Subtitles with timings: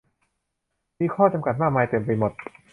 [0.99, 2.31] มีข้อจำกัดมากมายเต็มไปหมด